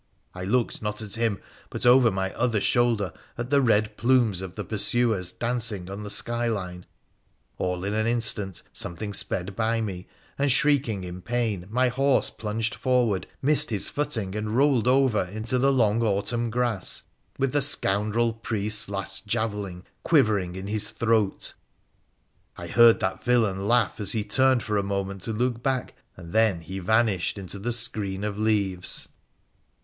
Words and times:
I 0.33 0.45
looked 0.45 0.81
not 0.81 1.03
at 1.03 1.13
him, 1.13 1.39
but 1.69 1.85
over 1.85 2.09
my 2.09 2.33
other 2.33 2.59
shoulder 2.59 3.13
at 3.37 3.51
the 3.51 3.61
red 3.61 3.97
plumes 3.97 4.41
of 4.41 4.55
the 4.55 4.63
pursuers 4.63 5.31
dancing 5.31 5.91
on 5.91 6.01
the 6.01 6.09
sky 6.09 6.47
line. 6.47 6.87
All 7.59 7.83
in 7.83 7.93
an 7.93 8.07
instant 8.07 8.63
something 8.73 9.13
sped 9.13 9.55
by 9.55 9.79
me, 9.79 10.07
and, 10.39 10.51
shrieking 10.51 11.03
in 11.03 11.21
pain, 11.21 11.67
my 11.69 11.89
horse 11.89 12.31
plunged 12.31 12.73
forward, 12.73 13.27
missed 13.43 13.69
his 13.69 13.89
footing, 13.89 14.33
and 14.33 14.57
rolled 14.57 14.87
over 14.87 15.25
into 15.25 15.59
the 15.59 15.71
long 15.71 16.01
autumn 16.01 16.49
grass 16.49 17.03
with 17.37 17.51
the 17.51 17.61
scoundrel 17.61 18.33
priest's 18.33 18.89
last 18.89 19.27
javelin 19.27 19.83
quivering 20.01 20.55
in 20.55 20.65
his 20.65 20.89
throat. 20.89 21.53
I 22.57 22.65
heard 22.65 22.99
that 23.01 23.23
villain 23.23 23.67
laugh 23.67 23.99
as 23.99 24.13
he 24.13 24.23
turned 24.23 24.63
for 24.63 24.77
a 24.77 24.83
moment 24.83 25.21
to 25.25 25.31
look 25.31 25.61
back, 25.61 25.93
and 26.17 26.33
then 26.33 26.61
he 26.61 26.79
vanished 26.79 27.37
into 27.37 27.59
the 27.59 27.71
screen 27.71 28.23
of 28.23 28.39
leaves. 28.39 29.07